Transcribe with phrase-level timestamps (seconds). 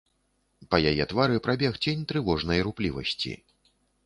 [0.71, 3.37] Па яе твары прабег цень трывожнай руплівасці.